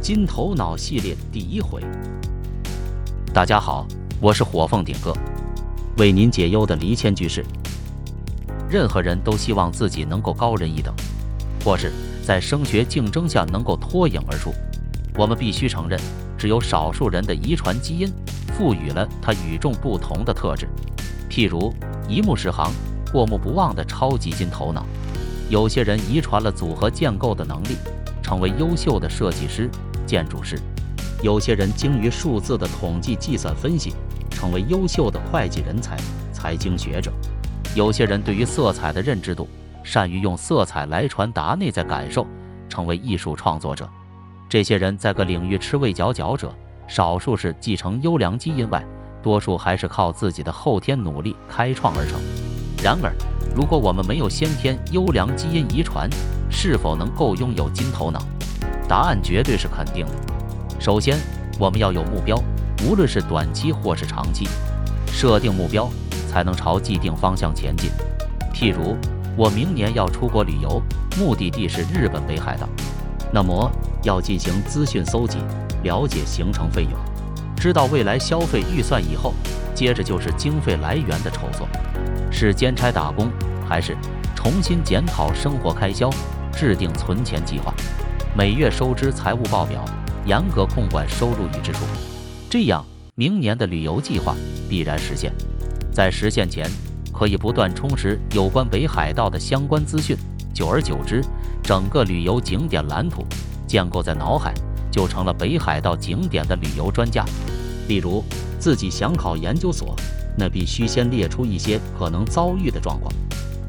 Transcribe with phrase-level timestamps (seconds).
[0.00, 1.82] 金头脑系列第一回。
[3.34, 3.86] 大家好，
[4.18, 5.12] 我是火凤顶哥，
[5.98, 7.44] 为您解忧的离谦居士。
[8.66, 10.94] 任何人都希望自己能够高人一等，
[11.62, 11.92] 或是
[12.24, 14.54] 在升学竞争下能够脱颖而出。
[15.18, 16.00] 我们必须承认，
[16.38, 18.10] 只有少数人的遗传基因
[18.56, 20.66] 赋予了他与众不同的特质，
[21.28, 21.74] 譬如
[22.08, 22.72] 一目十行、
[23.12, 24.86] 过目不忘的超级金头脑。
[25.50, 27.76] 有些人遗传了组合建构的能力，
[28.22, 29.68] 成为优秀的设计师。
[30.10, 30.58] 建筑师，
[31.22, 33.94] 有些人精于数字的统计计算分析，
[34.28, 35.96] 成为优秀的会计人才、
[36.32, 37.12] 财经学者；
[37.76, 39.48] 有些人对于色彩的认知度，
[39.84, 42.26] 善于用色彩来传达内在感受，
[42.68, 43.88] 成为艺术创作者。
[44.48, 46.52] 这些人在各领域吃味佼佼者，
[46.88, 48.84] 少数是继承优良基因外，
[49.22, 52.20] 多数还是靠自己的后天努力开创而成。
[52.82, 53.12] 然而，
[53.54, 56.10] 如果我们没有先天优良基因遗传，
[56.50, 58.20] 是否能够拥有金头脑？
[58.90, 60.12] 答案绝对是肯定的。
[60.80, 61.16] 首先，
[61.60, 62.36] 我们要有目标，
[62.84, 64.48] 无论是短期或是长期，
[65.06, 65.88] 设定目标
[66.28, 67.88] 才能朝既定方向前进。
[68.52, 68.96] 譬如，
[69.36, 70.82] 我明年要出国旅游，
[71.16, 72.68] 目的地是日本北海道，
[73.32, 73.70] 那么
[74.02, 75.38] 要进行资讯搜集，
[75.84, 76.92] 了解行程费用，
[77.56, 79.32] 知道未来消费预算以后，
[79.72, 81.68] 接着就是经费来源的筹措，
[82.28, 83.30] 是兼差打工，
[83.68, 83.96] 还是
[84.34, 86.10] 重新检讨生活开销，
[86.52, 87.72] 制定存钱计划。
[88.32, 89.84] 每月收支财务报表，
[90.24, 91.84] 严格控管收入与支出，
[92.48, 92.84] 这样
[93.16, 94.36] 明年的旅游计划
[94.68, 95.32] 必然实现。
[95.92, 96.64] 在实现前，
[97.12, 100.16] 可以不断充实有关北海道的相关资讯，
[100.54, 101.20] 久而久之，
[101.60, 103.26] 整个旅游景点蓝图
[103.66, 104.54] 建构在脑海，
[104.92, 107.24] 就成了北海道景点的旅游专家。
[107.88, 108.22] 例如，
[108.60, 109.96] 自己想考研究所，
[110.38, 113.12] 那必须先列出一些可能遭遇的状况；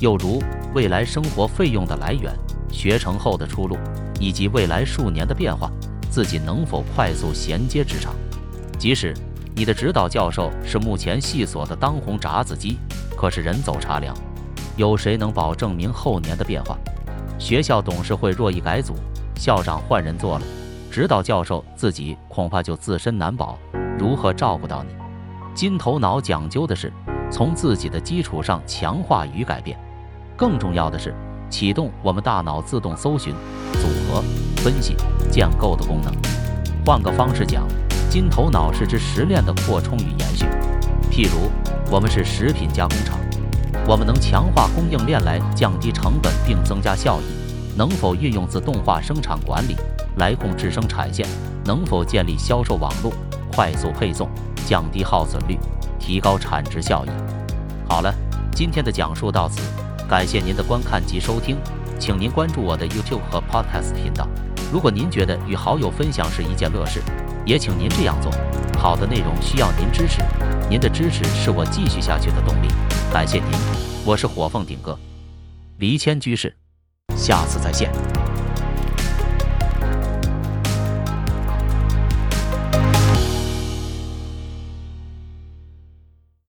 [0.00, 0.42] 又如
[0.72, 2.32] 未来生活费用的来源。
[2.70, 3.76] 学成后的出路，
[4.20, 5.70] 以及未来数年的变化，
[6.10, 8.14] 自己能否快速衔接职场？
[8.78, 9.14] 即使
[9.54, 12.78] 你的指导教授是目前系所的当红炸子鸡，
[13.16, 14.14] 可是人走茶凉，
[14.76, 16.76] 有谁能保证明后年的变化？
[17.38, 18.94] 学校董事会若一改组，
[19.34, 20.44] 校长换人做了，
[20.90, 23.58] 指导教授自己恐怕就自身难保，
[23.98, 24.90] 如何照顾到你？
[25.54, 26.92] 金头脑讲究的是
[27.30, 29.78] 从自己的基础上强化与改变，
[30.36, 31.14] 更重要的是。
[31.48, 33.34] 启动我们大脑自动搜寻、
[33.74, 34.22] 组合、
[34.56, 34.96] 分析、
[35.30, 36.12] 建构的功能。
[36.84, 37.66] 换个方式讲，
[38.10, 40.46] 金头脑是指实链的扩充与延续。
[41.10, 41.50] 譬如，
[41.90, 43.18] 我们是食品加工厂，
[43.86, 47.24] 我们能强化供应链来降低成本并增加效益，
[47.76, 49.76] 能否运用自动化生产管理
[50.16, 51.26] 来控制生产线？
[51.64, 53.12] 能否建立销售网络，
[53.52, 54.28] 快速配送，
[54.66, 55.58] 降低耗损率，
[55.98, 57.08] 提高产值效益？
[57.88, 58.14] 好了，
[58.54, 59.60] 今天的讲述到此。
[60.08, 61.56] 感谢您的观看及收听，
[61.98, 64.28] 请您关注我的 YouTube 和 Podcast 频道。
[64.72, 67.02] 如果您觉得与好友分享是一件乐事，
[67.44, 68.30] 也请您这样做。
[68.78, 70.22] 好的内容需要您支持，
[70.70, 72.68] 您的支持是我继续下去的动力。
[73.12, 73.50] 感谢您，
[74.04, 74.96] 我是火凤顶哥，
[75.78, 76.54] 离谦居士，
[77.16, 77.90] 下次再见。